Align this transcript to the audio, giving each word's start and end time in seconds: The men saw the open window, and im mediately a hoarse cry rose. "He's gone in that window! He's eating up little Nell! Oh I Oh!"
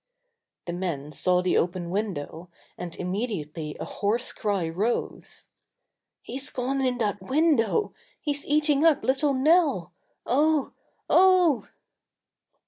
The 0.65 0.73
men 0.73 1.11
saw 1.11 1.43
the 1.43 1.59
open 1.59 1.91
window, 1.91 2.49
and 2.75 2.95
im 2.97 3.11
mediately 3.11 3.77
a 3.79 3.85
hoarse 3.85 4.33
cry 4.33 4.67
rose. 4.67 5.45
"He's 6.23 6.49
gone 6.49 6.81
in 6.81 6.97
that 6.97 7.21
window! 7.21 7.93
He's 8.19 8.43
eating 8.47 8.83
up 8.83 9.03
little 9.03 9.35
Nell! 9.35 9.93
Oh 10.25 10.71
I 10.71 10.71
Oh!" 11.11 11.67